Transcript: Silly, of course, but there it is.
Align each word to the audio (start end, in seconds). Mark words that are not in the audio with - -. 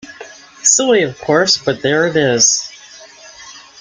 Silly, 0.63 1.03
of 1.03 1.15
course, 1.19 1.59
but 1.59 1.83
there 1.83 2.07
it 2.07 2.15
is. 2.15 2.71